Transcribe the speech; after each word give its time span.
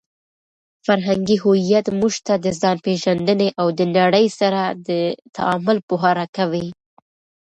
فرهنګي 0.85 1.37
هویت 1.43 1.85
موږ 1.99 2.13
ته 2.25 2.33
د 2.45 2.45
ځانپېژندنې 2.61 3.49
او 3.59 3.67
د 3.79 3.79
نړۍ 3.97 4.27
سره 4.39 4.61
د 4.87 4.89
تعامل 5.35 5.77
پوهه 5.87 6.11
راکوي. 6.19 6.67